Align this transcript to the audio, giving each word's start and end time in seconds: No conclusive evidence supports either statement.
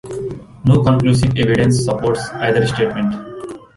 No 0.65 0.81
conclusive 0.83 1.33
evidence 1.37 1.85
supports 1.85 2.27
either 2.31 2.65
statement. 2.65 3.13